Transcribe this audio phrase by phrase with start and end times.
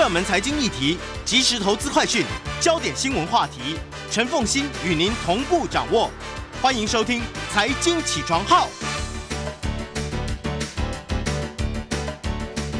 [0.00, 2.24] 热门财经议题、即时投资快讯、
[2.58, 3.76] 焦点新闻话题，
[4.10, 6.10] 陈凤欣与您同步掌握。
[6.62, 7.20] 欢迎收听
[7.52, 8.66] 《财经起床号》。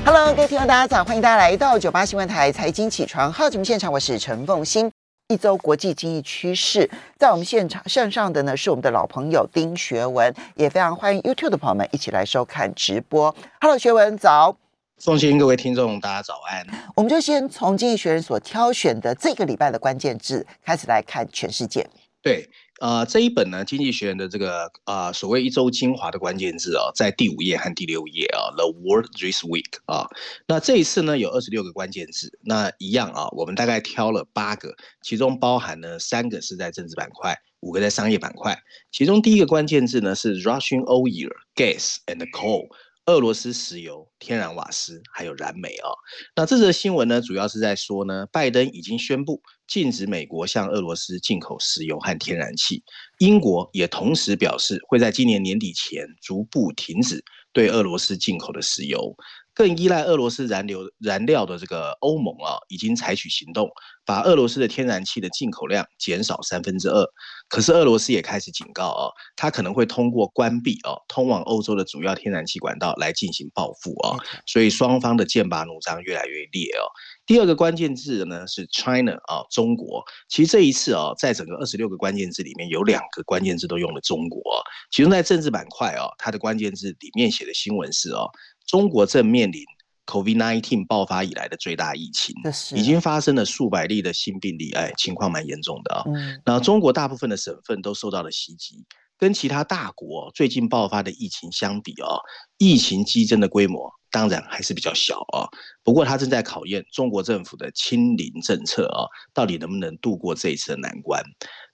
[0.03, 4.91] Hello，各位听众，大家早，欢迎大家来到九八新闻台财经起床号节目现场，我是陈凤欣。
[5.29, 13.37] 一周国际经济趋势，在我们现场线上的呢是我们的老朋友丁学文，也非常欢迎 YouTube 的朋友们一起来收看直播。
[13.61, 14.57] Hello，学文早。
[15.03, 16.67] 奉新各位听众，大家早安。
[16.95, 21.89] 我们就先从经济学人所挑选的这个礼拜的关键字开始来看全世界。
[22.21, 22.51] 对，
[22.83, 30.07] 呃，这一本呢，《经济学人》的这个呃所谓一周精华的关键字啊、在第五页和第六页啊，《The World This Week》啊。
[30.47, 38.59] 那这一次呢，有二十六个关键字，那一样啊，我们大概挑了八个，其中包含呢三个是在政治板块，五个在商业板块。
[38.93, 42.69] 其中第一个关键字呢是 Russian oil, gas and coal。
[43.07, 45.91] 俄罗斯石油、天然瓦斯还有燃煤啊、
[46.37, 52.85] 那这则新闻呢，主要是在说呢，拜登已经宣布禁止美国向俄罗斯进口石油和天然气，
[53.19, 59.17] 英国也同时表示会在今年年底前逐步停止对俄罗斯进口的石油。
[59.55, 63.69] 更依赖俄罗斯燃油燃料的这个欧盟啊，已经采取行动，
[64.07, 67.07] 把俄罗斯的天然气的进口量减少三分之二。
[67.49, 76.87] 可是俄罗斯也开始警告啊，它可能会通过关闭啊通往欧洲的主要天然气管道来进行报复啊，所以双方的剑拔弩张越来越烈哦。
[77.27, 80.03] 第二个关键字呢是 China 啊，中国。
[80.29, 84.63] 其实这一次啊，在整个二十六个关键字里面，有两个关键字都用了中国啊。
[84.91, 88.29] 其中在政治板块啊，它的关键字里面写的新闻是哦，
[88.71, 89.65] 中国正面临
[90.07, 92.35] COVID-19 爆发以来的最大疫情，
[92.77, 96.05] 已经发生了数百例的新病例，哎，情况蛮严重的啊。
[96.07, 98.85] 嗯那中国大部分的省份都受到了袭击，
[99.21, 102.17] 跟其他大国最近爆发的疫情相比啊，
[102.57, 105.45] 疫情激增的规模当然还是比较小啊。
[105.85, 109.05] 不过它正在考验中国政府的清零政策啊，
[109.35, 111.23] 到底能不能度过这一次的难关。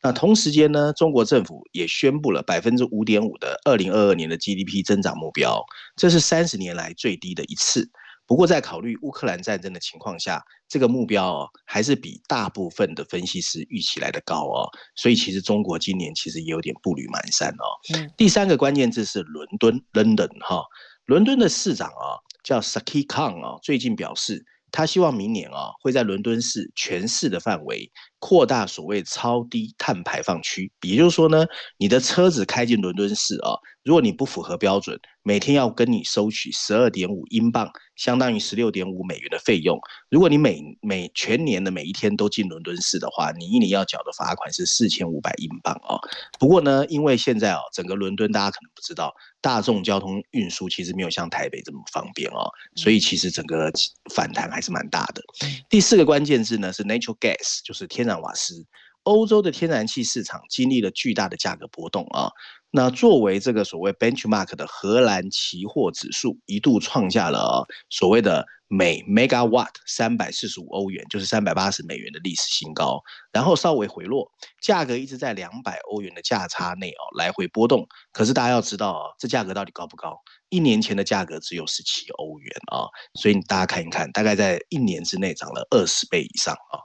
[0.02, 5.64] 那同时间呢，中国政府也宣布了百分之五点五的二零二二年的 GDP 增长目标，
[5.94, 7.88] 这是三十年来最低的一次。
[8.26, 14.68] 不过，在考虑乌克兰战争的情况下，这个目标哦，还是比大部分的分析师预期来的高哦。
[14.96, 17.78] 所以，其实中国今年其实也有点步履蹒跚哦。
[17.94, 20.64] 嗯第三个关键字是伦敦 （London） 哈，
[21.04, 24.44] 伦敦的市长啊叫 Saki Khan 啊，最近表示。
[24.72, 31.44] 他希望明年啊，会在伦敦市全市的范围扩大所谓超低碳排放区，也就是说呢，
[31.78, 39.78] 你的车子开进伦敦市啊，如果你不符合标准，每天要跟你收取十二点五英镑，相当于十六点五美元的费用。
[40.08, 45.98] 如果你每每全年的每一天都进伦敦市的话，你一年要缴的罚款是四千五百英镑哦。
[46.38, 53.70] 不过呢，因为现在哦，整个伦敦大家可能不知道，大众交通运输其实没有像台北这么方便哦，所以其实整个
[54.14, 55.22] 反弹还是蛮大的。
[55.68, 58.66] 第四个关键字呢是 natural gas，就是天然瓦斯。
[59.02, 62.30] 欧洲的天然气市场经历了巨大的价格波动啊。
[62.76, 73.00] 那作为这个所谓 benchmark 的荷兰期货指数，一度创下了、所谓的每 megawatt 三百四十五欧元，就是三百八十美元的历史新高，
[73.32, 77.88] 然后稍微回落，价格一直在两百欧元的价差内哦来回波动。
[78.12, 80.14] 可是大家要知道啊，这价格到底高不高？
[80.50, 86.76] 一年前的价格只有十七欧元啊，所以大家看一看，大概在一年之内涨了二十倍以上啊。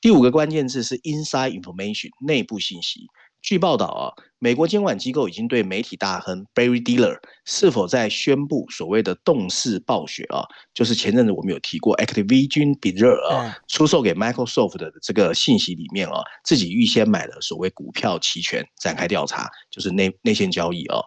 [0.00, 3.00] 第五个关键字是 inside information 内部信息。
[3.42, 20.98] 据报道啊，美国监管机构已经对媒体大亨 Barry Diller 是否在宣布所谓的动视暴雪啊，就是前阵子我们有提过 Activision Blizzard 啊，出售给 Microsoft 的这个信息里面啊，自己预先买了所谓股票期权，展开调查，就是内内线交易啊。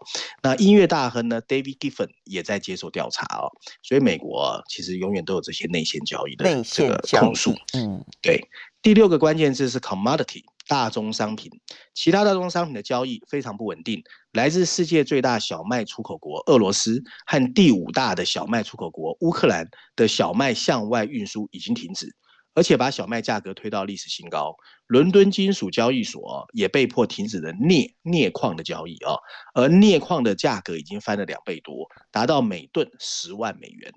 [0.41, 3.45] 那音乐大亨呢，David Giffen 也在接受调查啊。
[3.83, 7.53] 所以美国啊，其实永远都有这些内线交易的内这个控诉。
[7.73, 8.41] 嗯对，
[8.81, 11.51] 第六个关键字是 commodity 大宗商品，
[11.93, 14.03] 其他大宗商品的交易非常不稳定。
[14.31, 22.15] 来自世界最大小麦出口国俄罗斯和第五大的小麦出口国乌克兰的小麦向外运输已经停止，
[22.53, 24.55] 而且把小麦价格推到历史新高。
[24.87, 29.15] 伦敦金属交易所也被迫停止了镍镍矿的交易啊，
[29.53, 33.91] 而镍矿的价格已经翻了两倍多，达到每吨十万美元。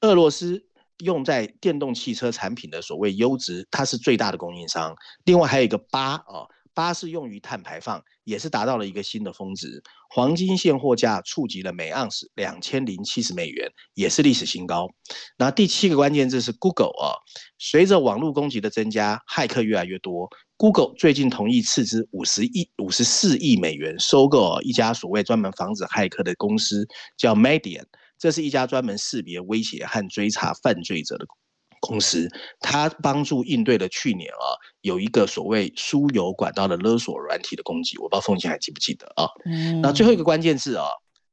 [0.00, 0.64] 俄罗斯
[1.02, 4.94] 用在电动汽车产品的所谓优质，它是最大的供应商。
[5.24, 9.82] 另外还有一个八啊，八是用于碳排放，也是达到了一个新的峰值。
[10.08, 14.88] 黄金现货价触及了每盎司两千零七十美元，也是历史新高。
[15.38, 17.16] 那第七个关键字是 Google 啊，
[17.58, 20.28] 随着网络攻击的增加，骇客越来越多。
[20.56, 27.84] Google 最近同意斥资五十亿、五十四亿美元收购一家所谓专门防止骇客的公司，叫 Median。
[28.22, 31.26] 这是一家专门识别威胁和追查犯罪者的
[31.80, 32.28] 公司，
[32.60, 34.46] 它帮助应对了去年啊
[34.82, 39.26] 有一个所谓输油管道的勒索软体的攻击，我不知道凤姐还记不记得啊？
[39.44, 40.86] 嗯那最后一个关键字啊，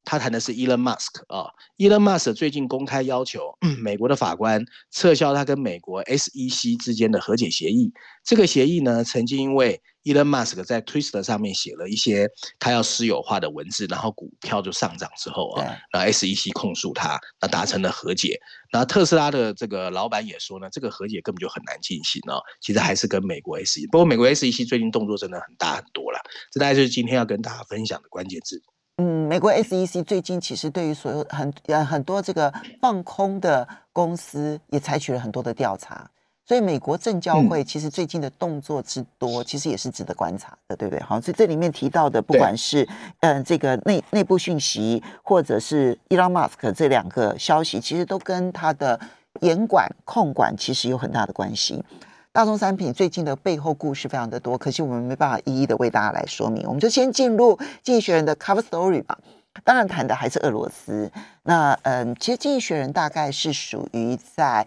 [0.03, 7.93] 他谈的是 Elon Musk 啊，Elon Musk 最近公开要求、嗯美国的法官撤销他跟美国 SEC 之间的和解协议。
[8.23, 9.79] 这个协议呢，曾经因为
[10.13, 12.29] Elon Musk 在 Twitter 上面写了一些
[12.59, 18.39] 他要私有化的文字，然后股票就上涨之后啊，对然后 SEC 控诉他，那达成了和解。
[18.71, 26.19] 那特斯拉的这个老板也说呢，这个和解根本就很难进行哦，其实还是跟美国 SEC，不过美国 SEC 最近动作真的很大很多了。
[26.51, 28.61] 这大概就是今天要跟大家分享的关键字。
[28.97, 36.11] 嗯，美国 SEC 最近其实对于所有很呃很多这个放空的公司也采取了很多的调查，
[36.49, 40.99] 所以美国证交会其实最近的动作之多，其实也是值得观察的，对不对？
[41.03, 42.83] 好，所以这里面提到的，不管是
[43.19, 48.99] 嗯、呃这个内内部讯息，或者是 Elon Musk 这两个消息，其实都跟他的
[49.41, 51.85] 严管控管其实有很大的关系。
[52.31, 59.15] 大宗商品最近的背后故事非常的多，可惜我们没办法一一的为大家来说明，我们就先进入《经济学人》的 cover story 吧。
[59.63, 61.11] 当然谈的还是俄罗斯。
[61.43, 64.65] 那嗯，其实《经济学人》大概是属于在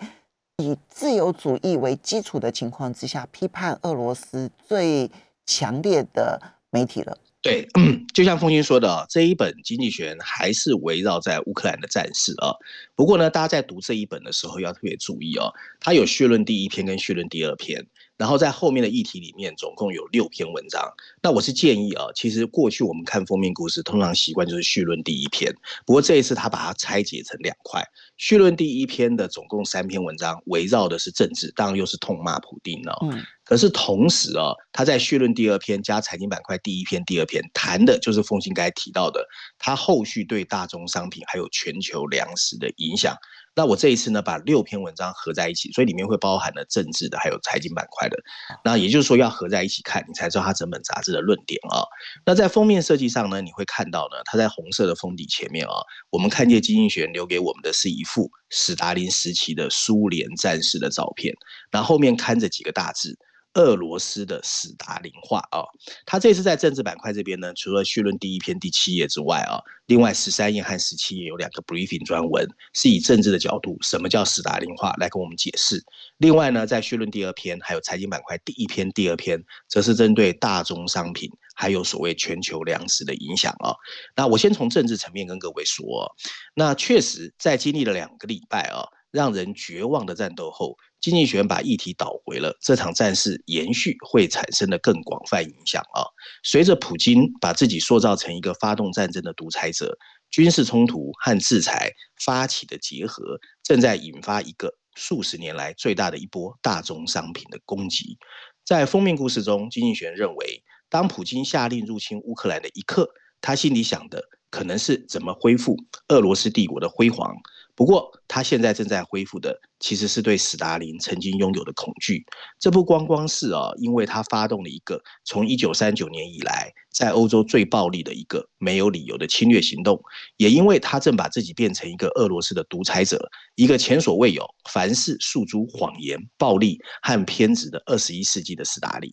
[0.62, 5.10] 以自由主义为基础的情况之下，批判俄罗斯最
[5.44, 7.18] 强烈的媒体了。
[7.42, 7.66] 对，
[8.14, 12.54] 就像风清说的，这一本《经济学人》还是围绕在乌克兰的战事啊。
[12.94, 17.84] 不过呢，大家在读这一本的时候要特别注意哦，它有序论第一篇跟序论第二篇，
[18.22, 20.80] 然后在后面的议题里面总共有六篇文章。
[21.20, 25.52] 那我是建议啊，其实过去我们看封面故事，通常习惯就是序论第一篇，
[25.84, 27.82] 不过这一次他把它拆解成两块。
[28.18, 32.96] 序论第一篇的总共三篇文章，围绕的是政治，当然又是痛骂普丁哦。
[33.10, 39.26] 嗯可是同时啊，他在序论第二篇加财经板块第一篇、第二篇谈的就是凤新该提到的，
[39.58, 43.14] 他后续对大宗商品还有全球粮食的影响。
[43.54, 48.16] 那我这一次呢，把六篇文章合在一起，所以里面会包含了政治的，还有财经板块的。
[48.64, 51.84] 那也就是说，要合在一起看，你才知道它整本杂志的论点啊。
[52.24, 55.72] 那在封面设计上呢，你会看到呢，它在红色的封底前面啊，
[56.10, 61.34] 我们看见经济学人留给我们的是一幅史达林时期的苏联战士的照片，
[61.70, 63.18] 然后后面看着几个大字。
[63.54, 65.64] 俄罗斯的史达林化啊，
[66.06, 75.84] 他这次在政治板块这边呢，除了序论第一篇第七页之外啊，另外十三页和十七页有两个 briefing 专文，是以政治的角度，什么叫史达林化来跟我们解释。
[76.16, 83.74] 另外呢，在序论第二篇还有财经板块第一篇、第二篇，则是针对大宗商品还有所谓全球粮食的影响啊。
[84.16, 86.10] 那我先从政治层面跟各位说，
[86.54, 90.78] 那确实在经历了两个礼拜啊，让人绝望的战斗后。
[91.02, 96.06] 经济学把议题导回了这场战事延续会产生的更广泛影响啊！
[96.44, 99.98] 随着普京把自己塑造成一个发动战争的独裁者，
[100.30, 101.90] 军事冲突和制裁
[102.24, 108.16] 发起的结合，正在引发一个数十年来最大的一波大宗商品的攻击。
[108.64, 113.10] 在封面故事中，经济学认为，当普京下令入侵乌克兰的一刻，
[113.40, 115.76] 他心里想的可能是怎么恢复
[116.10, 117.34] 俄罗斯帝国的辉煌。
[117.74, 122.22] 不过，他现在正在恢复的其实是对斯大林曾经拥有的恐惧。
[122.60, 129.98] 这不光光是啊，因为他发动了一个从一九三九年以来在欧洲最暴力的一个没有理由的侵略行动，
[130.36, 133.18] 也因为他正把自己变成一个俄罗斯的独裁者，
[133.54, 139.10] 一个前所未有、凡事诉诸谎言、暴力和偏执的二十一世纪的斯大林。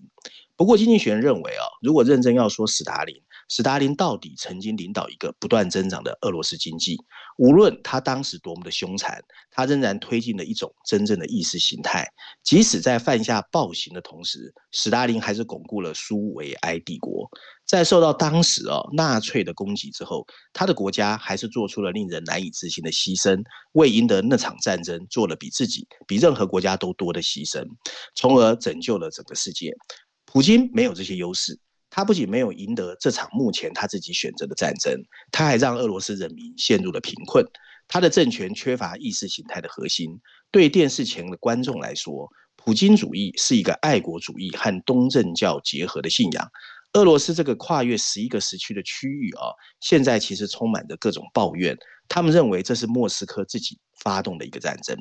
[0.57, 3.15] 不过，经济学人认为啊，如果认真要说斯大林，
[3.49, 6.95] 斯大林到底曾经领导一个不断增长的俄罗斯经济，
[7.37, 12.07] 无论他当时多么的凶残，他仍然推进了一种真正的意识形态。
[12.43, 17.27] 即使在犯下暴行的同时，斯大林还是巩固了苏维埃帝国。
[17.65, 27.63] 在受到当时哦纳粹的攻击之后，他的国家还是做出了令人难以置信的牺牲，为赢得那场战争做了比自己比任何国家都多的牺牲，
[28.15, 29.71] 从而拯救了整个世界。
[30.25, 31.59] 普京没有这些优势。
[31.89, 34.93] 他不仅没有赢得这场目前他自己选择的战争，
[35.31, 37.45] 他还让俄罗斯人民陷入了贫困。
[37.87, 40.19] 他的政权缺乏意识形态的核心。
[40.51, 46.47] 对电视前的观众来说，普京主义是一个爱国主义和东正教结合的信仰。
[46.93, 51.77] 俄罗斯这个跨越十一个时区的区域啊，现在其实充满着各种抱怨。
[52.07, 54.97] 他们认为这是莫斯科自己发动的一个战争。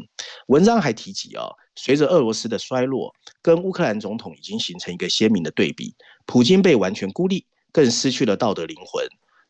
[0.49, 5.95] 文章还提及啊，随着俄罗斯的衰落，跟乌克兰总统已经形成一个鲜明的对比。
[6.27, 9.07] 普京被完全孤立，更失去了道德灵魂。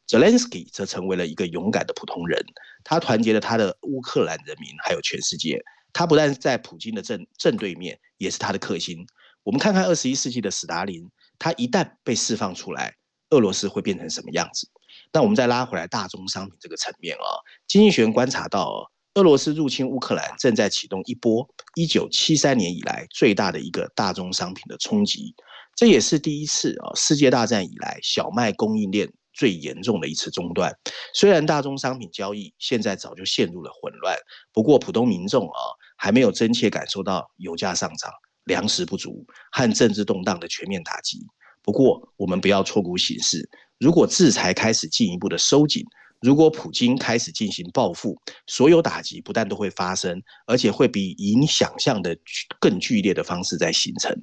[0.07, 2.41] Zelensky 则成为了一个勇敢的普通人，
[2.85, 5.61] 他团结了他的乌克兰人民，还有全世界。
[5.93, 9.05] 他不但在普京的正正对面，也是他的克星。
[9.43, 12.95] 我们看看二十一世纪的斯大林，它一旦被释放出来，
[13.31, 14.69] 俄罗斯会变成什么样子？
[15.13, 17.27] 那我们再拉回来大宗商品这个层面啊，
[17.67, 25.35] 经济学人观察到，俄罗斯入侵乌克兰正在启动一波一九七三年以来最大的一个大宗商品的冲击，
[25.75, 30.77] 这也是第一次啊世界大战以来小麦供应链最严重的一次中断。
[31.15, 34.17] 虽然大宗商品交易现在早就陷入了混乱，
[34.53, 35.61] 不过普通民众啊
[35.97, 38.13] 还没有真切感受到油价上涨、
[38.49, 41.25] 粮食不足和政治动荡的全面打击。
[41.63, 45.85] 不过我们不要错估形势，如果制裁开始进一步的收紧。
[46.21, 52.17] 如果普京开始进行报复，所有打击不但都会发生，而且会比以想象的
[52.59, 54.15] 更剧烈的方式在形成。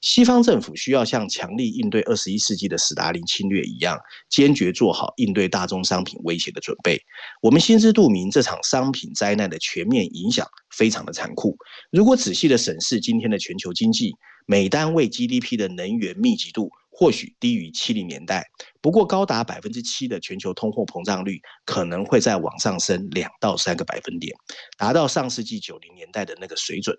[0.00, 7.00] 西方政府需要像强力应对二十一世纪的斯大林侵略一样，坚决做好应对大宗商品威胁的准备。
[7.42, 11.56] 我们心知肚明，这场商品灾难的全面影响非常的残酷。
[11.90, 14.14] 如果仔细的审视今天的全球经济，
[14.46, 16.70] 每单位 GDP 的能源密集度。
[16.92, 18.44] 或许低于七零年代，
[18.82, 24.34] 不过高达百分之七的全球通货膨胀率可能会再往上升两到三个百分点，
[24.76, 26.94] 达到上世纪九零年代的那个水准。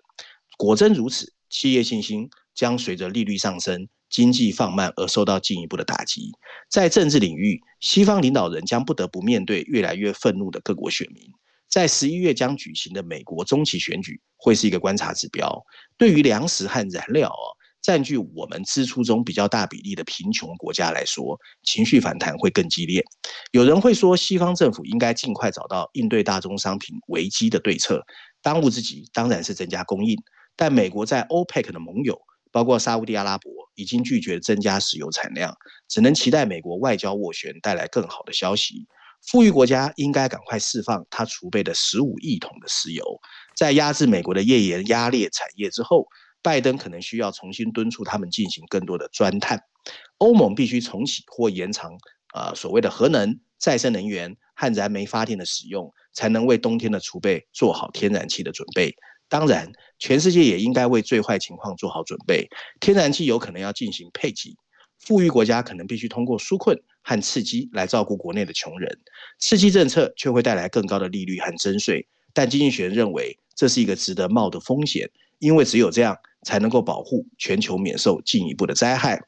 [0.56, 6.32] 果真如此，企业信心将随着利率上升、经济放慢而受到进一步的打击。
[6.68, 11.22] 在政治领域，西方领导人将不得不面对越来越愤怒的各国选民。
[11.68, 15.64] 在十一月将举行的美国中期选举会是一个观察指标。
[15.96, 17.56] 对于粮食和燃料哦。
[17.82, 23.02] 占据我们支出中比较大比例的贫穷国家来说，情绪反弹会更激烈。
[23.50, 28.00] 有人会说，西方政府应该尽快找到应对大宗商品危机的对策。
[28.40, 30.16] 当务之急当然是增加供应。
[30.54, 32.16] 但美国在 OPEC 的盟友，
[32.52, 35.52] 包括沙地阿拉伯，已经拒绝增加石油产量，
[35.88, 38.86] 只能期待美国外交斡旋带来更好的消息。
[39.26, 43.04] 富裕国家应该赶快释放它储备的十五亿桶的石油，
[43.56, 46.06] 在压制美国的页岩压裂产业之后。
[46.42, 49.62] 拜登可能需要重新敦促他们进行更多的钻探，
[50.18, 51.92] 欧盟必须重启或延长
[52.34, 58.94] 啊所谓的核能、再生能源和燃煤发电的使用，才能为冬天的储备做好天然气的准备。
[59.28, 62.46] 当然，全世界也应该为最坏情况做好准备，
[62.80, 64.56] 天然气有可能要进行配给。
[64.98, 68.98] 富裕国家可能必须通过纾困和刺激来照顾国内的穷人，
[69.38, 72.06] 刺激政策却会带来更高的利率和征税。
[72.34, 76.16] 但经济学人认为这是一个值得冒的风险，因为只有这样。
[76.42, 79.22] 才能够保护全球免受进一步的灾害，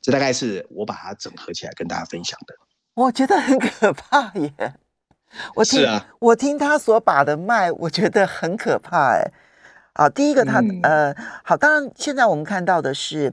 [0.00, 2.54] 这大概是我把它整合起来跟大家分享的。
[2.94, 4.52] 我觉得很可怕耶！
[5.54, 5.86] 我听
[6.18, 9.30] 我听他所把的脉，我觉得很可怕哎。
[9.92, 11.14] 啊，第一个他呃，
[11.44, 13.32] 好，当然现在我们看到的是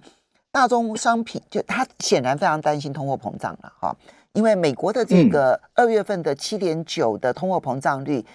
[0.51, 3.95] 大宗商品，就他显然非常担心通货膨胀了哈，
[4.33, 8.25] 因为美国的这个二月份的七点九的通货膨胀率，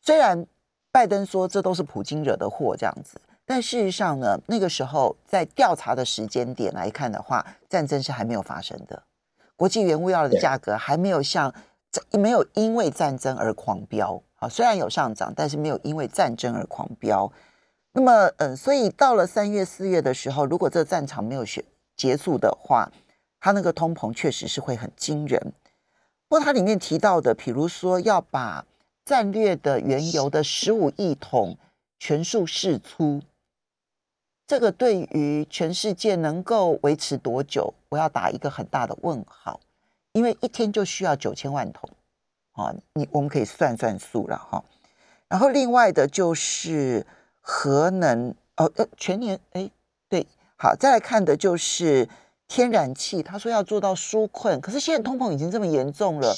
[0.00, 0.46] 虽然
[0.92, 3.20] 拜登说这都是普京惹的祸这样子。
[3.48, 9.02] 但事实上呢，那个时候在调查的时间点来看的话，战争是还没有发生的，
[9.56, 11.54] 国际原物料的价格还没有像
[12.12, 17.32] 没有因为战争而狂飙啊，虽然有上涨，但是没有因为战争而狂飙。
[17.92, 21.64] 那么，嗯，所以到了三月、四月的时候，如果这个战场没有结
[21.96, 22.92] 结束的话，
[23.40, 25.40] 它那个通膨确实是会很惊人。
[26.28, 28.66] 不过，它里面提到的，比如说要把
[29.06, 31.56] 战略的原油的十五亿桶
[31.98, 33.22] 全数释出。
[34.48, 39.60] 这个对于全世界能够维持多久，我要打一个很大的问号，
[40.12, 41.90] 因为一天就需要九千万桶，
[42.52, 44.64] 啊，你我们可以算算数了哈。
[45.28, 47.06] 然后另外的就是
[47.42, 49.70] 核能，哦呃，全年哎
[50.08, 50.26] 对，
[50.56, 52.08] 好，再来看的就是
[52.46, 56.34] 天然气，他说要做到纾困，可是现在通膨已经这么严重了，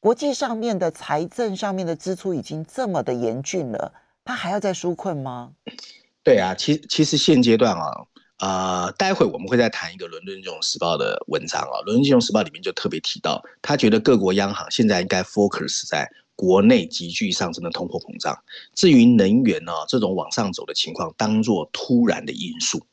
[0.00, 5.54] 国际上面的财政上面的支出已经这么的严峻了，他还要再纾困吗？
[6.28, 8.04] 对啊，其其实现阶段啊，
[8.40, 16.06] 呃，待会我们会再谈一个《伦敦金融时报》的文章啊，《伦敦金融时报》里面就特别提到，他觉得各国央行现在应该 focus 在
[16.36, 18.38] 国内急剧上升的通货膨胀，
[18.74, 22.86] 至于能源呢这种往上走的情况，当做突然的因素，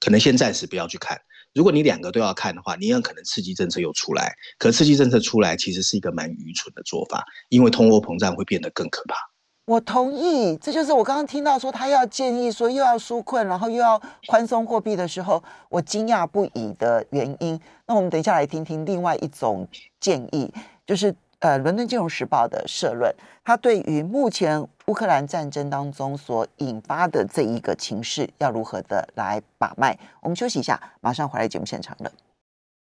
[0.00, 1.20] 可能先暂时不要去看。
[1.52, 9.27] 如果你两个都要看的话，你有可能刺激政策又出来，可刺激政策出来其实是一个蛮愚蠢的做法，因为通货膨胀会变得更可怕。
[9.68, 17.60] 我同意，这就是我刚刚听到说他要建议说又要纾困，然后又要宽松货币的时候，我惊讶不已的原因。
[17.84, 19.68] 那我们等一下来听听另外一种
[20.00, 20.50] 建议，
[20.86, 29.98] 就是呃，《伦敦金融时报》的社论，他对于目前乌克兰战争当中所引发的这一个情势要如何的来把脉。
[30.22, 32.10] 我们休息一下，马上回来节目现场了。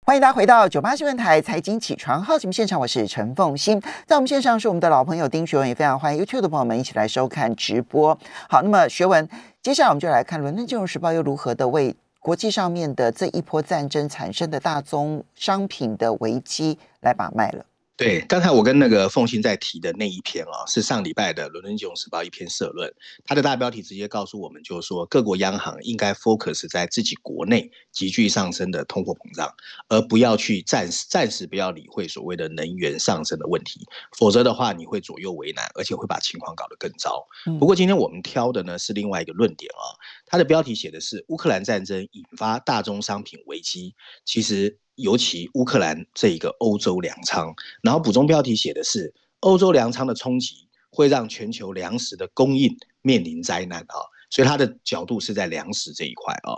[0.06, 8.14] 欢迎大家回到九八新闻台财经起床号节目现场，我是陈凤欣，在我们线上是我们的老朋友丁学文，也非常欢迎 YouTube 的朋友们一起来收看直播。
[8.50, 9.26] 好，那么学文，
[9.62, 17.64] 接下来我们就来看《伦敦金融时报》又如何的为国际上面的这一波战争产生的大宗商品的危机来把脉了。
[17.96, 22.92] 对，刚才我跟那个凤信在提的那一篇啊，是上礼拜的《伦敦金融时报》一篇社论，
[23.24, 29.48] 它的大标题直接告诉我们，就是说各国央行应该 focus 在自己国内急剧上升的通货膨胀，
[29.88, 33.86] 而不要去暂时暂时不要理会所谓的能源上升的问题，
[34.18, 37.24] 否则的话你会左右为难，而且会把情况搞得更糟。
[37.60, 39.94] 不过今天我们挑的呢是另外一个论点啊，
[40.26, 44.80] 它的标题写的是乌克兰战争引发大宗商品危机，其实。
[44.96, 53.96] 尤其乌克兰这一个欧洲粮仓，然后补充标题写的是欧洲粮仓的冲击会让全球粮食的供应面临灾难啊，
[54.30, 56.54] 所以他的角度是在粮食这一块啊。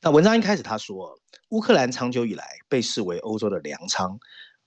[0.00, 4.18] 那文章一开始他说，乌克兰长久以来被视为欧洲的粮仓，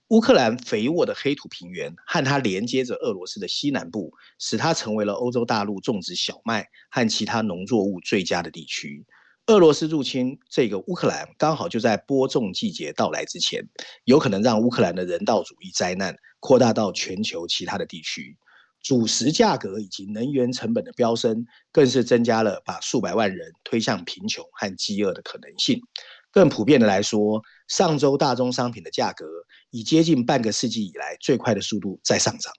[0.08, 9.06] 乌克兰肥沃的黑土平原和它连接着俄罗斯的西南部，使它成为了欧洲大陆种植小麦和其他农作物最佳的地区。
[9.48, 13.62] 俄罗斯入侵这个乌克兰，刚好就在播种季节到来之前，
[14.04, 18.38] 有可能让乌克兰的人道主义灾难扩大到全球其他的地区。
[18.82, 25.78] 主食价格以及能源成本的飙升，更是增加了把数百万人推向贫穷和饥饿的可能性。
[26.30, 29.26] 更普遍的来说，上周大宗商品的价格
[29.68, 32.50] 以接近半个世纪以来最快的速度在上涨。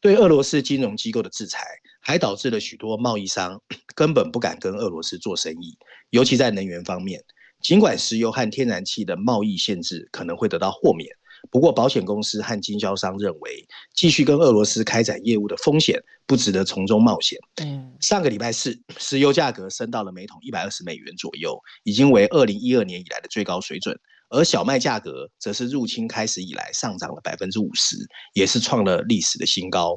[0.00, 1.64] 对俄罗斯金融机构的制裁，
[2.08, 3.60] 还导致了许多贸易商
[3.94, 5.76] 根本不敢跟俄罗斯做生意。
[6.08, 7.22] 尤其在能源方面，
[7.60, 11.06] 尽管石油和天然气的贸易限制可能会得到豁免，
[11.50, 17.38] 不过保险公司和经销商认为，继续跟俄罗斯开展业务的风险不值得从中冒险。
[17.56, 23.94] 嗯，上个礼拜四，石油价格升到了每桶一百二十美元左右，已经为二零一二年以来的最高水准。
[24.30, 27.96] 而小麦价格则是入侵开始以来上涨了百分之五十，
[28.34, 29.96] 也是创了历史的新高。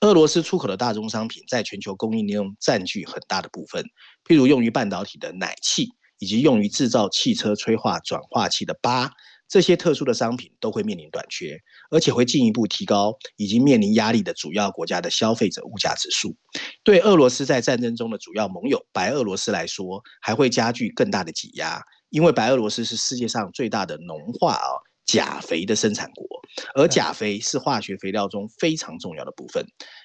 [0.00, 3.84] 俄罗斯出口的大宗商品在全球供应链占据很大的部分。
[4.24, 9.10] 譬如用于半导体的奶气，以及用于制造汽车催化转化器的钯，
[9.48, 11.58] 这些特殊的商品都会面临短缺，
[11.90, 16.34] 而且会进一步提高已经面临压力的主要国家的消费者物价指数。
[16.84, 21.82] 对俄罗斯在战争中的主要盟友白俄罗斯来说，还会加剧更大的挤压，
[22.12, 24.68] 因为白俄罗斯是世界上最大的农化啊
[25.06, 26.26] 钾肥的生产国，
[26.74, 29.64] 而钾肥是化学肥料中非常重要的部分。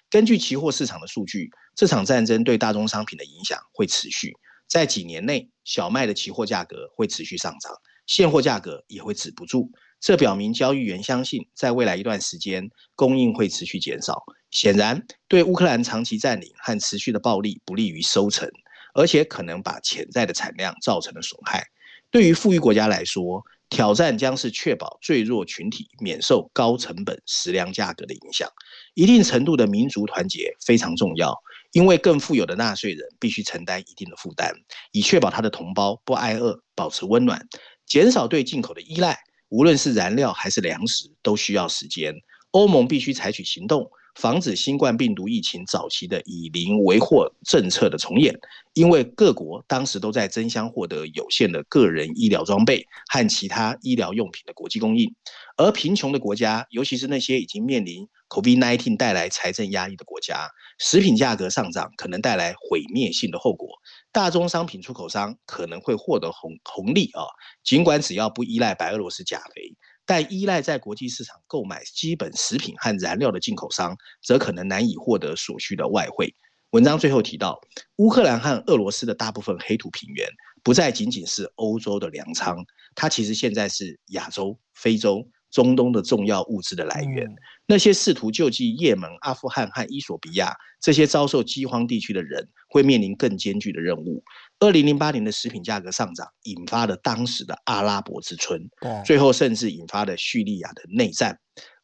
[0.10, 4.34] 根据期货市场的数据，这场战争对大宗商品的影响会持续。
[4.70, 7.74] 在几年内，小麦的期货价格会持续上涨，
[8.06, 9.70] 现货价格也会止不住。
[10.00, 14.24] 这表明交易员相信，在未来一段时间，供应会持续减少。
[14.52, 18.50] 显然，对乌克兰长期占领和持续的暴力不利于收成，
[18.94, 21.66] 而且可能把潜在的产量造成了损害。
[22.10, 28.50] 对于富裕国家来说，挑战将是确保最弱群体免受高成本食粮价格的影响。
[28.94, 31.38] 一定程度的民族团结非常重要，
[31.74, 34.54] 因为更富有的纳税人必须承担一定的负担，
[34.92, 37.46] 以确保他的同胞不挨饿、保持温暖，
[37.86, 39.18] 减少对进口的依赖。
[39.50, 42.14] 无论是燃料还是粮食，都需要时间。
[42.52, 43.90] 欧盟必须采取行动。
[44.18, 48.34] 防止新冠病毒疫情早期的以零为祸政策的重演，
[48.74, 55.14] 因为各国当时都在争相获得有限的个人医疗装备和其他医疗用品的国际供应，
[55.56, 60.50] 而贫穷的国家，尤其是那些已经面临 COVID-19 带来财政压力的国家，
[60.80, 63.70] 食品价格上涨可能带来毁灭性的后果。
[64.12, 67.22] 大宗商品出口商可能会获得红红利啊，
[67.64, 69.76] 尽管只要不依赖白俄罗斯钾肥。
[70.08, 76.34] 但依赖在国际市场购买基本食品和燃料的进口商，则可能难以获得所需的外汇。
[76.72, 77.62] 文章最后提到，
[77.98, 80.28] 乌克兰和俄罗斯的大部分黑土平原，
[80.64, 82.66] 不再仅仅是欧洲的粮仓，
[82.96, 85.30] 它其实现在是亚洲、非洲。
[85.50, 87.26] 中东的重要物资的来源，
[87.70, 94.24] 那些试图救济也门、阿富汗和伊索比亚这些遭受饥荒地区的人，会面临更艰巨的任务。
[94.60, 98.70] 二零零八年的食品价格上涨，引发了当时的阿拉伯之春，
[99.06, 101.38] 最后甚至引发了叙利亚的内战。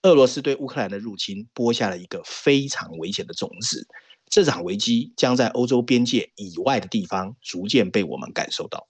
[0.04, 3.86] 俄罗斯对乌克兰的入侵，播下了一个非常危险的种子。
[4.30, 8.88] 这场危机将在欧洲边界以外的地方逐渐被我们感受到。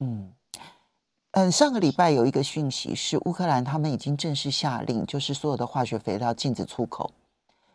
[0.00, 0.32] 嗯。
[1.32, 7.10] 嗯，上个礼拜有一个讯息是乌克兰他们已经正式下令，就是所有的化学肥料禁止出口，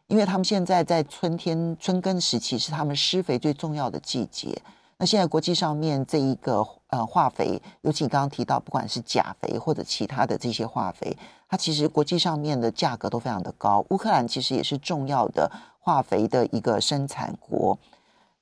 [0.05, 4.61] 因为他们现在在春天春耕时期是他们施肥最重要的季节。
[4.99, 11.17] 那现在国际上面这一个呃化肥，尤其你刚刚提到，不管是钾肥或者其他的这些化肥，
[11.49, 13.83] 它其实国际上面的价格都非常的高。
[13.89, 17.75] 乌克兰其实也是重要的化肥的一个生产国，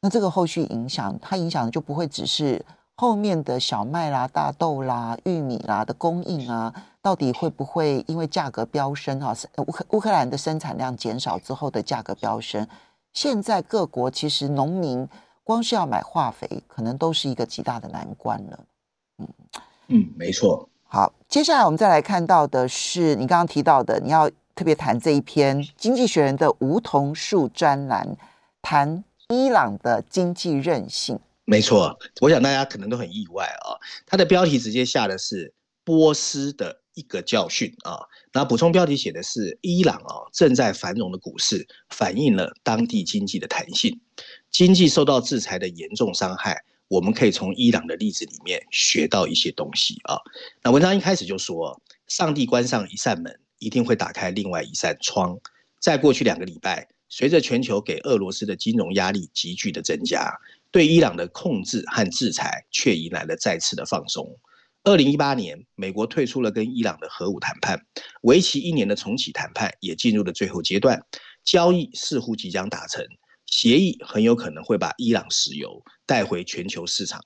[0.01, 2.65] 那这个后续影响，它影响的就不会只是。
[2.97, 9.35] 后面的小麦啦、大豆啦、玉米啦的供应啊，到底会不会因为价格飙升啊？
[9.57, 12.65] 乌克乌克兰的生产量减少之后的价格飙升，
[13.13, 15.07] 现在各国其实农民
[15.43, 18.59] 光是要买化肥，可能都是一个极大的难关了。
[19.17, 19.27] 嗯
[19.87, 20.69] 嗯，没错。
[20.87, 28.15] 好，接下来我们再来看到的是你刚刚提到的，你要特别谈这一篇《经济学人》的梧桐树专栏，
[28.61, 31.19] 谈伊朗的经济韧性。
[31.45, 35.53] 没错，我想大家可能都很意外啊，它的标题直接下的是
[35.83, 37.99] 波斯的一个教训啊，
[38.33, 44.01] 那补充标题写的是伊朗啊正在繁荣的股市反映了当地经济的弹性，
[44.49, 50.17] 经济受到制裁的严重伤害，我们可以从伊朗的例子里面学到一些东西啊。
[50.63, 55.37] 那文章一开始就说，上帝关上一扇门，一定会打开另外一扇窗。
[55.79, 60.33] 在过去两个礼拜，随着全球给俄罗斯的金融压力急剧的增加。
[60.75, 64.27] 对伊朗的控制和制裁却迎来了再次的放松。
[64.83, 67.79] 二零一八年，美国退出了跟伊朗的核武谈判，
[68.23, 71.01] 为期一年的重启谈判也进入了最后阶段，
[71.45, 73.05] 交易似乎即将达成，
[73.45, 77.21] 协议很有可能会把伊朗石油带回全球市场。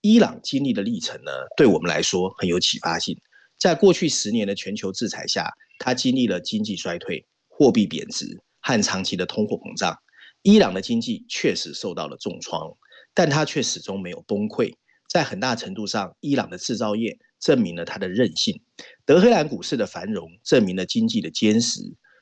[0.00, 3.20] 伊朗经历的历程呢，对我们来说很有启发性。
[3.58, 9.98] 在过去十年的全球制裁下，它经历了经济衰退、货币贬值和长期的通货膨胀。
[10.46, 12.72] 伊朗的经济确实受到了重创，
[13.12, 14.72] 但它却始终没有崩溃。
[15.08, 18.62] 在很大程度上，伊朗的制造业证明了它的韧性。
[19.04, 21.80] 德黑兰股市的繁荣证明了经济的坚实。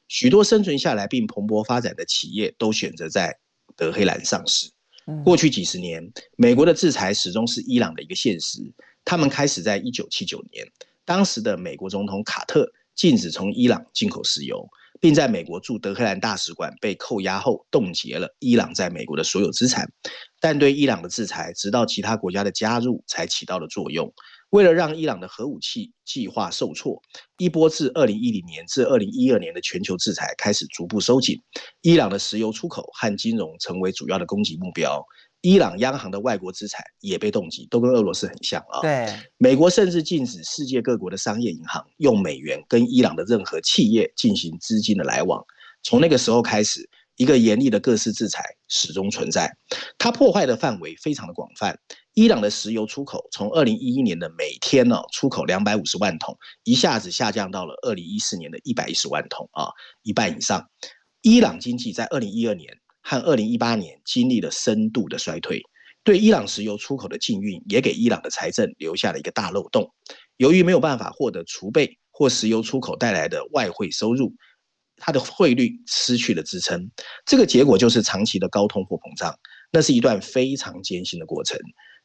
[0.09, 3.39] 许多生存下来并蓬勃发展的企业都选择在
[3.77, 4.71] 德黑兰上市。
[5.23, 8.73] 过去几十年，美国的制裁始终是伊朗的一个现实。
[9.05, 10.67] 他们开始在一九七九年，
[11.05, 14.67] 当时的美国总统卡特禁止从伊朗进口石油。
[15.05, 19.87] 并在美国驻德黑兰大使馆被扣押后，冻结了伊朗在美国的所有资产。
[20.41, 24.11] 但对伊朗的制裁，直到其他国家的加入才起到了作用。
[24.49, 27.03] 为了让伊朗的核武器计划受挫，
[27.37, 31.39] 一波自二零一零年至二零一二年的全球制裁开始逐步收紧，
[31.83, 35.05] 伊朗的石油出口和金融成为主要的攻击目标。
[35.45, 38.81] 伊朗央行的外国资产也被冻结，都跟俄罗斯很像啊。
[38.81, 45.45] 对，美国甚至禁止世界各国的商业银行用美元跟伊朗的任何企业进行资金的来往。
[45.83, 49.55] 从那个时候开始，一个严厉的各式制裁始终存在。
[49.99, 51.79] 它破坏的范围非常的广泛。
[52.15, 59.69] 伊朗的石油出口从二零一一年的每天呢出口两百五十万桶，一下子下降到了二零一四年的一百一十万桶啊，
[60.05, 60.71] 一半以上。
[61.21, 62.79] 伊朗经济在二零一二年。
[63.05, 65.63] 和二零一八年经历了深度的衰退，
[66.03, 69.89] 对伊朗石油出口的禁运也给伊朗的财政留下了一个大漏洞。
[70.39, 74.33] 由于没有办法获得储备或石油出口带来的外汇收入，
[74.97, 76.91] 它的汇率失去了支撑。
[77.27, 79.39] 这个结果就是长期的高通货膨胀。
[79.71, 81.59] 那是一段非常艰辛的过程。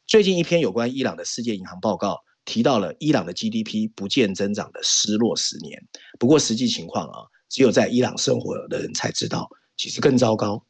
[0.06, 5.80] 最近一篇有关伊朗的世界银行报告提到了伊朗的 GDP 不见增长的失落十年。
[6.18, 9.48] 不过实际情况啊，只有在伊朗生活的人才知道。
[9.80, 10.62] 其实更糟糕。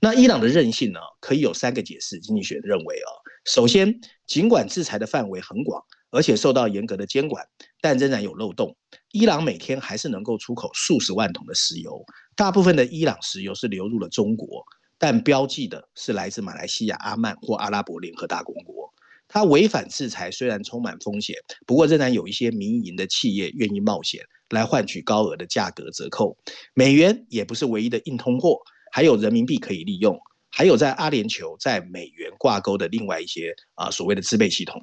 [0.00, 1.00] 那伊朗的韧性呢？
[1.20, 2.18] 可以有三个解释。
[2.20, 3.08] 经济学认为啊，
[3.44, 7.44] 首先，尽管制裁的范围很广，而且受到严格的监管，
[7.82, 8.74] 但仍然有漏洞。
[9.12, 12.02] 伊朗每天还是能够出口数十万桶的石油，
[12.34, 14.64] 大部分的伊朗石油是流入了中国，
[14.96, 18.90] 但标记的是来自马来西亚、阿曼或阿拉伯联合大公国。
[19.28, 24.24] 它违反制裁虽然充满风险，不过仍然有一些民营的企业愿意冒险。
[24.50, 26.36] 来换取高额的价格折扣，
[26.74, 28.58] 美元也不是唯一的硬通货，
[28.92, 30.18] 还有人民币可以利用，
[30.50, 34.82] 还有在阿联酋在美元挂钩的另外一些啊所谓的支备系统。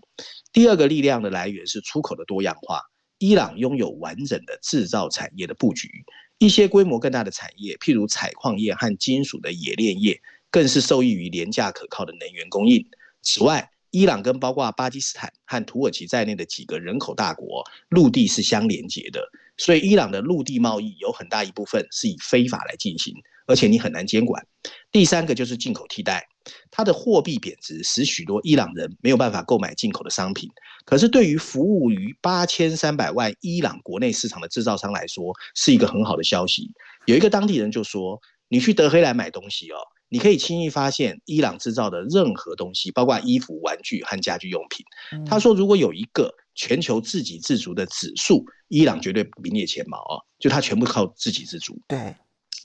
[0.51, 2.81] 第二个力量的来源是出口的多样化，
[3.19, 5.89] 伊朗拥有完整的制造产业的布局，
[6.37, 12.83] 一些规模更大的产业，譬如采矿业和金属的冶炼业，更是受益于廉价可靠的能源供应。
[13.21, 19.29] 此外，伊朗跟包括巴基斯坦和土耳其在内的几个人口大国，陆地是相连接的。
[19.57, 23.13] 所以，伊朗的陆地贸易有很大一部分是以非法来进行，
[23.47, 24.45] 而且你很难监管。
[24.91, 26.27] 第三个就是进口替代，
[26.69, 30.49] 它的货币贬值使许多伊朗人没有办法购买进口的商品。
[30.85, 36.71] 可是，对于服务于八千三百万伊朗国内市场的制造商来说，是一个很好的消息。
[37.05, 39.77] 有一个当地人就说：“你去德黑兰买东西哦，
[40.09, 44.85] 你可以轻易发现伊朗制造的任何东西，包括衣服、玩具和家居用品。”
[45.25, 50.17] 他说：“如果有一个。”全球自给自足的指数，伊朗绝对名列前茅啊！
[50.39, 51.79] 就它全部靠自给自足。
[51.87, 52.15] 对，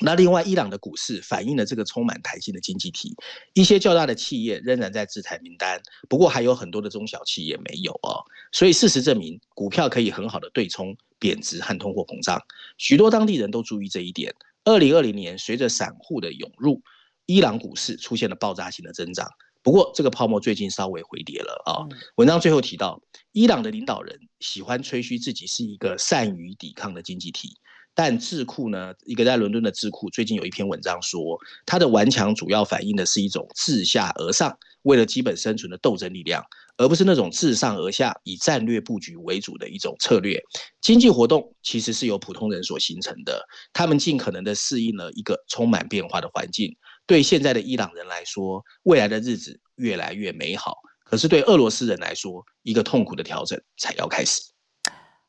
[0.00, 3.14] 那另外，伊朗的股市反映了这个充满弹性的经济体，
[3.52, 5.78] 一些较大的企业仍然在制裁名单，
[6.08, 8.24] 不过还有很多的中小企业没有哦。
[8.50, 12.40] 所以事实证明，股票可以很好的对冲贬值和通货膨胀。
[12.78, 14.34] 许多当地人都注意这一点。
[14.64, 16.80] 二零二零年，随着散户的涌入，
[17.26, 19.28] 伊朗股市出现了爆炸性的增长。
[19.62, 21.86] 不过，这个泡沫最近稍微回跌了啊。
[22.16, 27.56] 文章最后提到，伊朗的领导人喜欢吹嘘自己是一个善于抵抗的经济体，
[27.94, 36.44] 但智库呢，一个在伦敦的智库最近有一篇文章说，它的顽强主要反映的是一种自下而上，为了基本生存的斗争力量，
[36.76, 40.42] 而不是那种自上而下以战略布局为主的一种策略。
[40.80, 43.40] 经济活动其实是由普通人所形成的，
[43.72, 46.74] 他们尽可能的适应了一个充满变化的环境。
[47.12, 50.72] 对现在的伊朗人来说，未来的日子越来越美好；
[51.04, 54.40] 可是对俄罗斯人来说，一个痛苦的调整才要开始。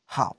[0.06, 0.34] 好，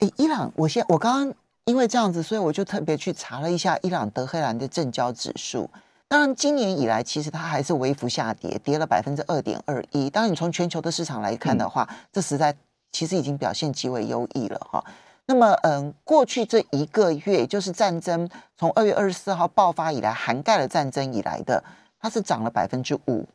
[0.00, 1.34] 诶，伊朗，我现我刚刚
[1.64, 5.70] 因为这样子，所以我就特别去查了一下伊朗德黑兰的正交指数。
[6.08, 10.10] 当然，今年以来其实它还是微幅下跌，跌了百分之二点二一。
[10.10, 12.54] 当，你从全球的市场来看的话，这实在
[12.92, 14.84] 其实已经表现极为优异了哈。
[15.28, 21.64] 那么，嗯，过去这一个月，就是战争从二月二十四号爆发以来，涵盖了战争以来的，
[21.98, 23.26] 它是涨了百分之五。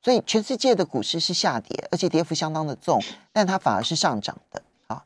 [0.00, 3.00] 所以，全世界的股市是下跌，而且跌幅相当的重，
[3.32, 5.04] 但它反而是上涨的啊。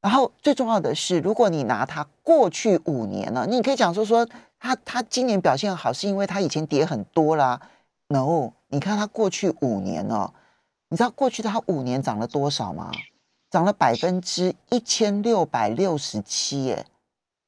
[0.00, 4.24] 然后最重要的是，如果你拿它过去五年了，你可以讲说说
[4.60, 7.60] 它它今年表现好，是因为它以前跌很多啦。
[8.06, 10.32] No，你看它过去五年哦，
[10.90, 12.92] 你知道过去它五年涨了多少吗？
[13.50, 16.86] 涨了百分之一千六百六十七耶！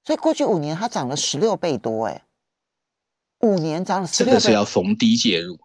[0.05, 2.25] 所以过去五年它涨了十六倍多哎，
[3.41, 5.59] 五年涨了十六倍，这个是要逢低介入。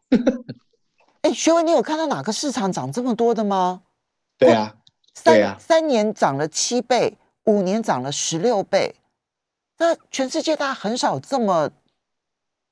[1.21, 3.81] 哎，学文，你有看到哪个市场涨这么多的吗？
[4.37, 4.77] 对啊。
[5.15, 8.97] 三三年涨了七倍，五年涨了十六倍，
[9.79, 11.71] 那全世界大家很少这么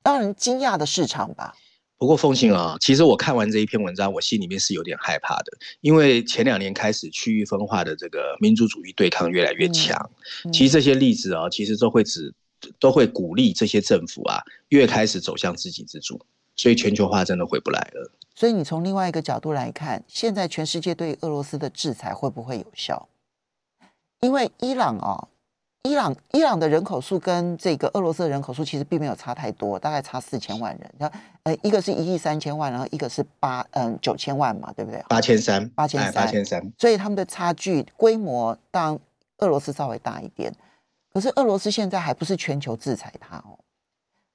[0.04, 1.56] 让人惊讶的市场吧？
[1.98, 10.10] 不过凤信啊，其实我看完这一篇文章，我心里面是有点害怕的，因为前两年开始区域分化的这个民族主义对抗越来越强，
[10.52, 12.34] 其实这些例子啊，其实都会指
[12.78, 16.20] 都会鼓励这些政府啊，越开始走向自给自足，
[16.54, 18.12] 所以全球化真的回不来了。
[18.34, 23.08] 所以你从另外一个角度来看，现在全世界对俄罗斯的制裁会不会有效？
[24.20, 25.28] 因为伊朗啊，
[25.86, 30.94] 伊朗伊朗的人口数跟这个俄罗斯的人口数其实并没有差太多，大概差四千万人。
[30.98, 31.10] 那
[31.44, 35.00] 呃，一个是一亿三千万，然后一个是八嗯九千万嘛，对不对？
[35.08, 36.72] 八千三，八千三，八千三。
[36.76, 38.98] 所以他们的差距规模，当
[39.38, 40.52] 俄罗斯稍微大一点。
[41.12, 43.56] 可是俄罗斯现在还不是全球制裁它哦。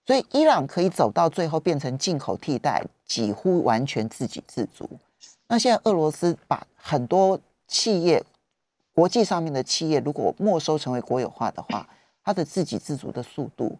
[0.05, 4.89] 所以伊朗可以走到最后变成进口替代，几乎完全自给自足。
[5.49, 7.37] 那现在俄罗斯把很多
[7.67, 8.23] 企业，
[8.93, 11.87] 国际上面的企业如果没收成为国有化的话，
[12.23, 13.77] 它的自给自足的速度，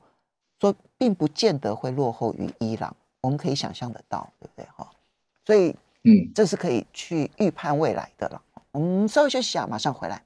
[0.60, 2.96] 说并不见得会落后于伊朗。
[3.22, 4.66] 我们可以想象得到，对不对？
[4.76, 4.90] 哈，
[5.46, 8.42] 所以嗯，这是可以去预判未来的了。
[8.72, 10.24] 我们稍微休息一下，马上回来。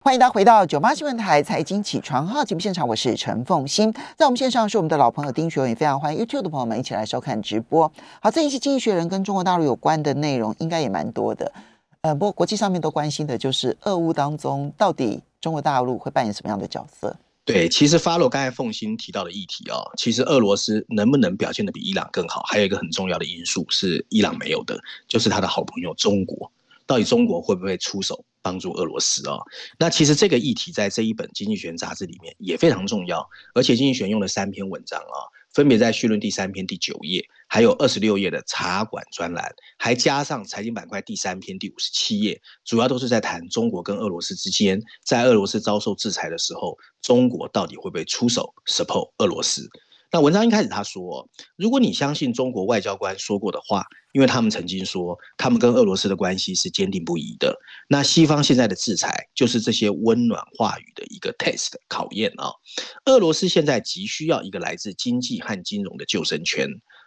[0.00, 7.92] 欢迎大家回到九八新闻台财经起床号节目现场，我是陈凤欣，在我们线上是我们的老朋友丁学文，也非常欢迎 YouTube 的朋友们一起来收看直播。
[8.22, 11.52] 好，这一期经济学人跟中国大陆有关的内容应该也蛮多的，
[12.02, 17.16] 呃，不过国际上面都关心的就是俄乌当中到底中国大陆会扮演什么样的角色？
[17.44, 26.50] 对，其实发落刚才凤欣提到的议题哦，其实俄罗斯能不能表现的比伊朗更好，还有一个很重要的因素是伊朗没有的，就是他的好朋友中国。
[26.86, 29.38] 到底中国会不会出手帮助俄罗斯啊？
[29.78, 35.18] 那其实这个议题在这一本《经济学人》杂志里面也非常重要，而且《经济学人》用了三篇文章啊，
[35.54, 49.68] 分别在序论第三篇第九页，还有二十六页的茶馆专栏，还加上财经板块第三篇第五十七页，主要都是在谈中国跟俄罗斯之间，在俄罗斯遭受制裁的时候，中国到底会不会出手 support 俄罗斯？
[50.10, 57.54] 那文章一开始他说，如果你相信中国外交官说过的话，因为他们曾经说他们跟俄罗斯的关系是坚定不移的，
[57.90, 62.48] 那西方现在的制裁就是这些温暖话语的一个 test 考验啊。
[63.04, 66.66] 俄罗斯现在急需要一个来自经济和金融的救生圈，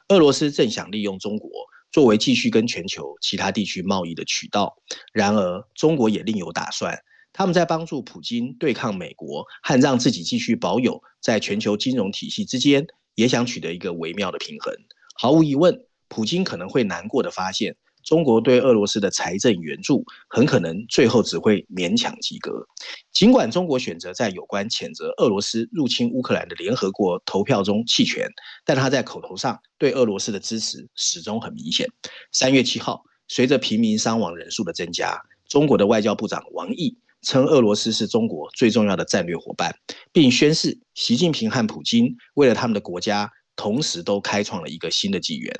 [0.09, 1.49] 俄罗斯正想利用中国
[1.91, 4.75] 作为继续跟全球其他地区贸易的渠道，
[5.11, 6.99] 然而中国也另有打算。
[7.33, 14.73] 他们在帮助普京对抗美国和让自己继续保有在全球金融体系之间，也想取得一个微妙的平衡。
[15.15, 22.65] 毫无疑问，普京可能会难过的发现，中国对俄罗斯的财政援助很可能最后只会勉强及格。
[23.11, 28.27] 尽管中国选择在有关谴责俄罗斯入侵乌克兰的联合国投票中弃权，
[28.65, 31.87] 但他在口头上对俄罗斯的支持始终很明显。
[32.31, 36.97] 三月七号，随着平民伤亡人数的增加，中国的外交部长王毅。
[37.21, 39.75] 称俄罗斯是中国最重要的战略伙伴，
[40.11, 45.53] 并宣示习近平和普京为了他们的国家，同时都开创了一个新的纪元。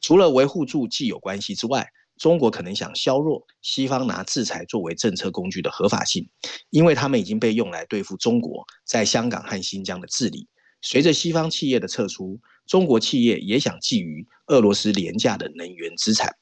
[0.00, 6.28] 除了维护住既有关系之外，中国可能想削弱西方拿制裁作为政策工具的合法性，
[6.70, 10.48] 因为他们已经被用来对付中国在香港和新疆的治理。
[10.82, 16.32] 随着西方企业的撤出，中国企业也想觊觎俄罗斯廉价的能源资产。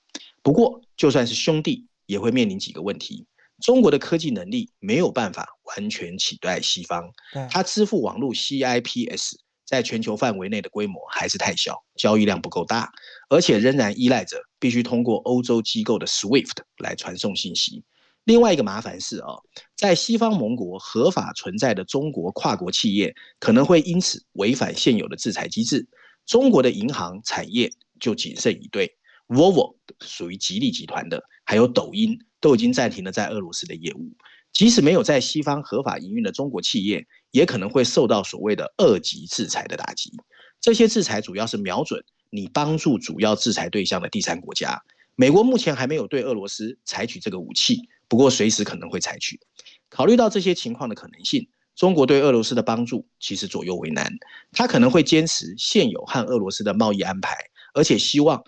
[0.43, 3.27] 不过，就算是兄弟，也会面临几个问题。
[3.63, 7.11] 中国的科技能力没有办法完全取代西方，
[7.51, 9.33] 它支付网络 CIPS
[9.65, 12.91] 在全球范围内的规模还是太小，交易量不够大，
[13.29, 17.83] 而且仍然依赖着必须通过欧洲机构的 SWIFT 来传送信息。
[18.25, 19.39] 另外一个麻烦是啊，
[19.77, 25.89] 在西方盟国合法存在的中国跨国企业可能会因此违反现有的制裁机制。
[26.27, 28.97] 中国的银行产业就仅剩一对
[29.29, 34.13] ，Volvo 属于吉利集团的，还有抖音都已经暂停了在俄罗斯的业务。
[34.53, 40.11] 即使没有在西方合法营运的中国企业，也可能会受到所谓的二级制裁的打击。
[40.61, 44.83] 这些制裁主要是瞄准你帮助主要制裁对象的第三国家。
[45.15, 47.89] 美国目前还没有对俄罗斯采取这个武器。
[48.09, 49.39] 不过，随时可能会采取。
[49.89, 54.11] 考虑到这些情况的可能性，中国对俄罗斯的帮助其实左右为难。
[54.53, 57.37] 他可能会坚持现有和俄罗斯的贸易安排，
[57.75, 58.43] 而且希望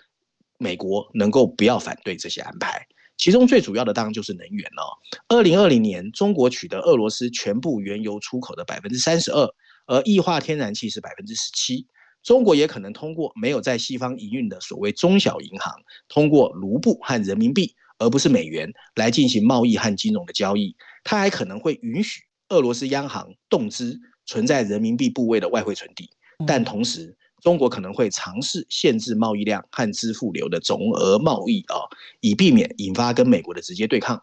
[0.59, 2.87] 美国能够不要反对这些安排。
[3.19, 4.99] 其中最主要的当然就是能源了。
[5.29, 9.47] 二零二零年，中国取得俄罗斯全部原油出口的百分之三十二，
[9.87, 11.87] 而液化天然气是百分之十七。
[12.23, 15.75] 中国也可能通过没有在西方营运的所谓中小银行，
[16.09, 17.75] 通过卢布和人民币。
[18.01, 26.09] 而不是美元来进行贸易和金融的交易，它还可能会允许俄罗斯央行动资存在人民币部位的外汇存底，
[26.47, 31.77] 但同时中国可能会尝试限制贸易量和支付流的总额贸易啊，
[32.21, 34.23] 以避免引发跟美国的直接对抗。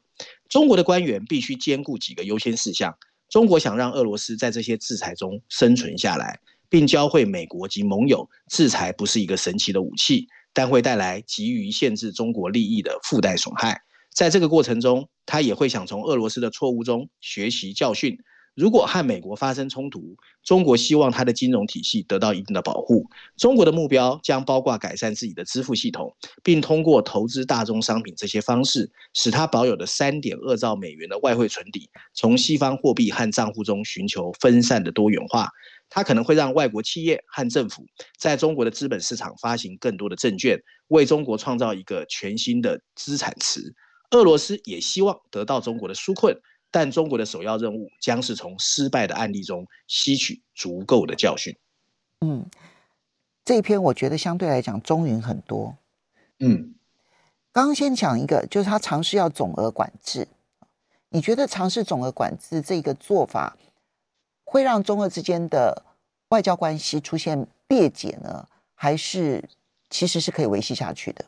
[0.49, 2.97] 中国的官员必须兼顾几个优先事项：
[3.29, 10.27] 中国想让俄罗斯在这些制裁中生存下来，并教会美国及盟友，制裁不是一个神奇的武器。
[10.57, 13.81] 但会带来急于限制中国利益的附带损害。
[14.13, 18.17] 在这个过程中，他也会想从俄罗斯的错误中学习教训。
[18.55, 23.05] 如果和美国发生冲突，中国希望它的金融体系得到一定的保护。
[23.35, 35.49] 中国的目标将包括改善自己的支付系统，并通过投资大宗商品这些方式，使它保有的三点二兆美元的外汇存底，从西方货币和账户中寻求分散的多元化。
[35.89, 37.85] 它可能会让外国企业和政府
[38.17, 43.75] 在中国的资本市场发行更多的证券，为中国创造一个全新的资产池。
[44.11, 46.35] 俄罗斯也希望得到中国的纾困，
[46.75, 51.55] 但中国的首要任务将是从失败的案例中吸取足够的教训。
[52.19, 52.45] 嗯，
[53.45, 55.77] 这一篇我觉得相对来讲中允很多。
[56.39, 56.75] 嗯，
[57.53, 60.27] 刚刚先讲一个，就是他尝试要总额管制。
[61.11, 63.55] 你觉得尝试总额管制这个做法？
[64.43, 65.85] 会让中俄之间的
[66.27, 69.47] 外交关系出现裂解呢，还是
[69.89, 71.23] 其实是可以维系下去的？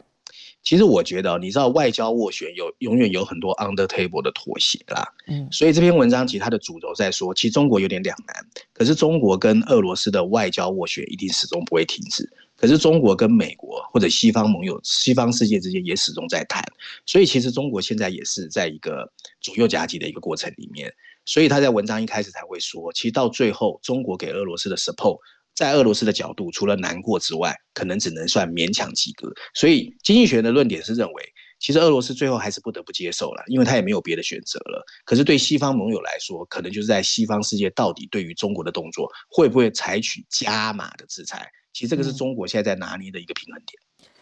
[0.68, 5.08] 其实我觉得，你知道外交斡旋有永远有很多 under table 的妥协啦。
[5.28, 8.36] 嗯，所以这篇文章其实它的主轴在说，其实中国有点两难，
[8.74, 12.30] 可是中国跟俄罗斯的外交斡旋一定始终不会停止。
[12.58, 16.62] 可是中国跟美国或者西方盟友、西方世界之间也始终在谈，
[17.06, 20.94] 所以其实中国现在也是在一个左右夹击的一个过程里面。
[21.24, 25.20] 所以他在文章一开始才会说，其实到最后，中国给俄罗斯的 support，
[25.58, 29.28] 在俄罗斯的角度，除了难过之外，可能只能算勉强及格。
[29.56, 34.86] 所以经济学的论点是认为，其实俄罗斯最后还是不得不接受了，因为他也没有别的选择了。
[35.04, 41.50] 可是对西方盟友来说，可能就是在西方世界到底对于中国的动作会不会采取加码的制裁？
[41.74, 43.82] 其实这个是中国现在在拿捏的一个平衡点。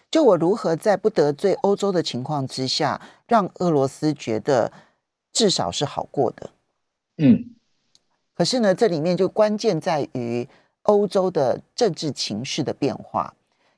[0.10, 4.72] 就我如何在不得罪欧洲的情况之下，让俄罗斯觉得
[5.34, 6.52] 至少是好过的。
[7.18, 7.56] 嗯，
[8.34, 10.48] 可是呢，这里面就关键在于
[10.86, 13.34] 欧洲的政治情势的变化，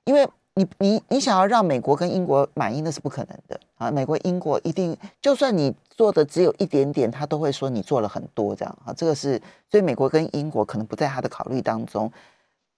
[0.06, 3.92] 因为你你你想要让美国跟英国满意，那是不可能的啊！
[3.92, 8.94] 美国、英国一定，就算你做的只有一点点，他都会说你做了很多这样啊！
[8.94, 12.12] 这个是所以美国跟英国可能不在他的考虑当中，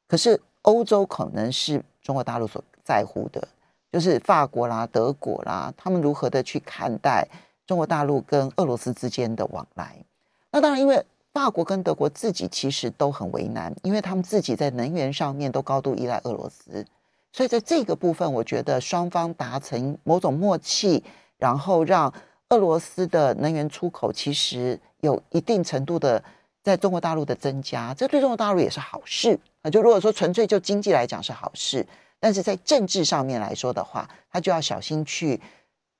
[0.08, 3.48] 可是欧洲可能是中国大陆所在乎的，
[3.92, 7.26] 就是法国啦、德国啦，他们如何的去看待
[7.65, 9.96] 中国大陆跟俄罗斯之间的往来。
[10.52, 16.86] 那当然，因为法国跟德国自己其实都很为难，因为他们自己在能源上面都高度依赖俄罗斯，
[17.32, 21.04] 所以在这个部分，我觉得双方达成某种默契，
[21.38, 22.12] 然后让
[22.50, 26.22] 俄罗斯的能源出口其实有一定程度的
[26.63, 29.70] 在中国大陆的增加，这对中国大陆也是好事啊。
[29.70, 31.86] 就如果说纯粹就经济来讲是好事，
[32.20, 35.39] 但是在政治上面来说的话，他就要小心去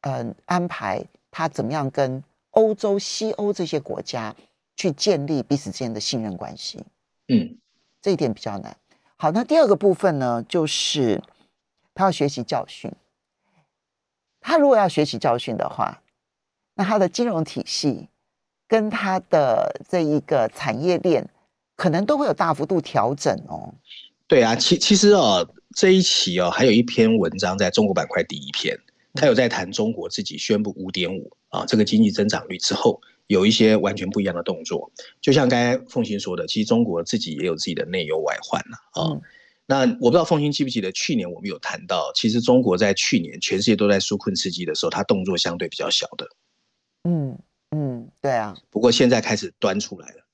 [0.02, 2.24] 嗯安排他怎么样跟。
[2.54, 4.36] 欧洲、西欧这些国家
[4.80, 6.82] 去建立彼此之间的信任关系，
[7.28, 7.58] 嗯，
[8.02, 8.77] 这一点比较难。
[9.17, 11.21] 好，那第二个部分呢，就是
[11.94, 12.90] 他要学习教训。
[14.40, 16.02] 他如果要学习教训的话，
[16.75, 18.08] 那他的金融体系
[18.69, 21.27] 跟他的这一个产业链，
[21.75, 23.75] 可能都会有大幅度调整哦。
[24.27, 28.80] 对啊，其其实哦，这一期哦，还有一篇文章在中国板块第一篇。
[29.15, 34.92] 他有在谈中国自己宣布五点五啊这个经济增长率之后，有一些完全不一样的动作。
[35.21, 39.21] 就像刚才凤欣说的，其实中国自己也有自己的内忧外患了啊。
[39.67, 46.27] 那我不知道凤欣记不记得去年我们有谈到，其实中国在去年全世界都在纾困刺激的时候，它动作相对比较小的。
[47.04, 47.38] 嗯
[47.69, 48.58] 嗯，对啊。
[48.71, 50.25] 不过现在开始端出来了。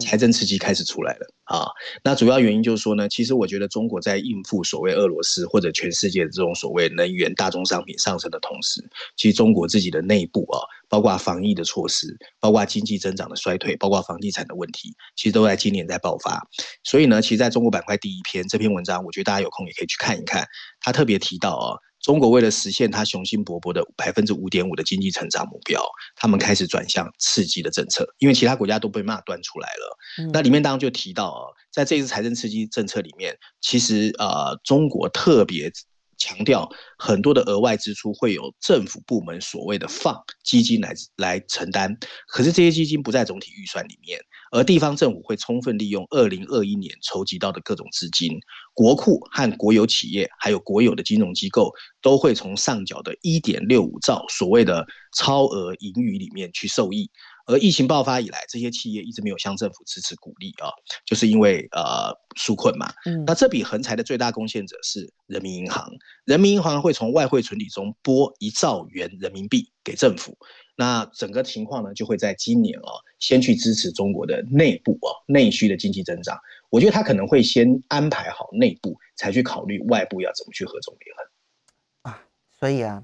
[0.00, 1.66] 财政刺激开始出来了啊！
[2.02, 8.82] 那主要原因就是说呢，其实我觉得中国在应付所谓俄罗斯或者全世界的这种所谓能源大宗商品上升的同时，
[9.16, 10.58] 其实中国自己的内部啊，
[10.88, 16.44] 包括防疫的措施，包括经济增长的衰退，包括房地产的问题，其实都在今年在爆发。
[16.82, 20.44] 所以呢，其实在中国板块第一篇这篇文章，我觉得大家有空也可以去看一看。
[20.80, 21.87] 他特别提到啊。
[22.00, 25.84] 中国为了实现它雄心勃勃的百分之五点五的经济成长目标，
[26.16, 30.30] 他们开始转向刺激的政策，因为其他国家都被骂端出来了。
[30.32, 31.42] 那里面当然就提到啊，
[31.72, 35.72] 在这一次财政刺激政策里面，其实呃，中国特别。
[36.20, 36.68] 强调
[36.98, 41.96] 很多的额外支出会有政府部门所谓的放基金来来承担，
[42.26, 44.18] 可是这些基金不在总体预算里面，
[44.50, 48.38] 而地方政府会充分利用二零二一年筹集到的各种资金，
[48.74, 54.86] 国库和国有企业还有国有的金融机构都会从上缴的一点六五兆所谓的
[55.16, 57.10] 超额盈余里面去受益。
[57.46, 60.68] 而疫情爆发以来，这些企业一直没有向政府支持鼓励啊，
[61.06, 62.92] 就是因为呃纾困嘛。
[63.06, 65.90] 嗯，那这笔横财的最大贡献者是人民银行，
[66.26, 70.36] 人民银行会从外汇存底中拨一兆元人民币给政府。
[70.80, 76.38] 那整个情况呢，就会在今年啊，先去支持中国的内部啊内需的经济增长。
[76.70, 82.22] 我觉得他可能会先安排好内部，才去考虑外部要怎么去合纵连横啊。
[82.60, 83.02] 所以啊，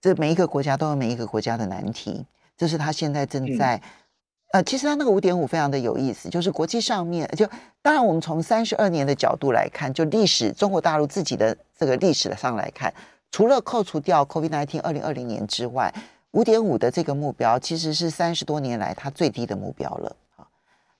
[0.00, 2.26] 这每一个国家都有每一个国家的难题。
[2.56, 3.80] 这是他现在正在，
[4.52, 7.48] 呃，其实他那个五点五非常的有意思，就是国际上面，就
[7.80, 12.92] 当然我们从三十二年的角度来看，就历史中国大陆自己的这个历史上来看，
[13.30, 15.94] 除了扣除掉 COVID-19 二零二零年之外，
[16.34, 20.16] 五点五的这个目标其实是三十多年来它最低的目标了。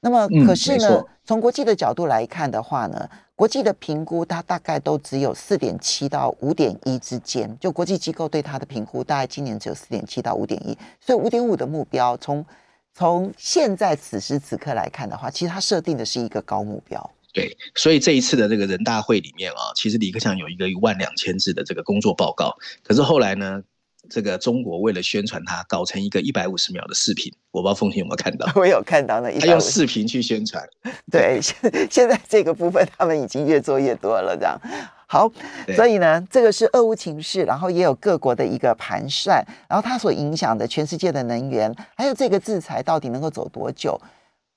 [0.01, 3.09] 那么可是呢，从国际的角度来看的话呢？
[3.35, 7.57] 国际的评估，它大概都只有四点七到五点一之间。
[7.59, 10.77] 就国际机构对它的评估，大概今年只有四点七到五点一。
[11.01, 12.47] 所以五点五的目标，从
[12.93, 17.11] 从现在此时此刻来看的话，其实它设定的是一个高目标。
[17.33, 22.55] 对，所以这一次的这个人大会里面啊，其实李克强有一个一万两千字的这个工作报告。
[22.85, 23.61] 可是后来呢？
[24.09, 28.47] 这个中国为了宣传它，搞成一个一百五十秒的视频，我不知道凤琴有没有看到？
[28.57, 30.63] 我有看到那一，他用视频去宣传。
[31.11, 34.61] 对，现现在这个部分他们已经越做越多了，这样
[35.07, 35.31] 好。
[35.75, 44.01] 所以呢，这个是俄乌情势，然后也有各国的一个盘算，然后它所影响的全世界的能源，还有这个制裁到底能够走多久？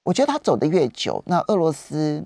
[0.04, 2.24] 我觉得它走得越久，那俄罗斯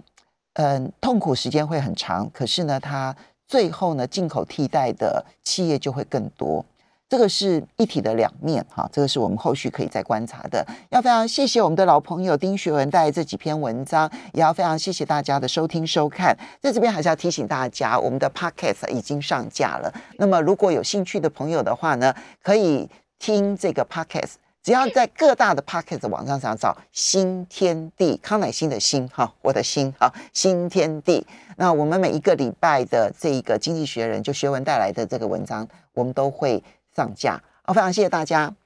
[0.54, 3.16] 嗯痛苦时间会很长，可是呢，它
[3.48, 6.66] 最后呢进口替代的企业就会更多。
[7.12, 10.66] 这个是一体的两面，哈，这个是我们后续可以再观察的。
[10.92, 16.34] 要非常谢谢我们的老朋友丁学文带来这几篇文章，也要非常谢谢大家的收听收看。
[16.62, 19.94] 在这边还是要提醒大家，我们的 podcast 已经上架了。
[20.20, 22.90] 那么如果有兴趣的朋友的话呢，可以
[23.20, 31.28] 听这个 podcast，只要在各大的 podcast 网站上找“新天地”康乃馨的“新”哈，我的心哈，新天地。
[31.58, 36.64] 那我们每一个礼拜的这一个经济学人就学文带来的这个文章，我们都会。
[36.96, 38.54] 上架，好，非常谢谢大家。